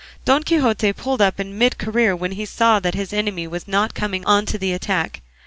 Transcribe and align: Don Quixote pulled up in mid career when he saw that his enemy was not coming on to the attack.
Don 0.25 0.41
Quixote 0.41 0.93
pulled 0.93 1.21
up 1.21 1.39
in 1.39 1.59
mid 1.59 1.77
career 1.77 2.15
when 2.15 2.31
he 2.31 2.43
saw 2.43 2.79
that 2.79 2.95
his 2.95 3.13
enemy 3.13 3.45
was 3.45 3.67
not 3.67 3.93
coming 3.93 4.25
on 4.25 4.47
to 4.47 4.57
the 4.57 4.73
attack. 4.73 5.21